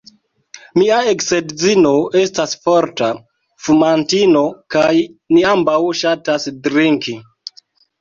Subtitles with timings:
[0.79, 1.91] Mia eksedzino
[2.21, 3.11] estas forta
[3.67, 4.43] fumantino
[4.77, 4.89] kaj
[5.37, 7.21] ni ambaŭ ŝatas drinki.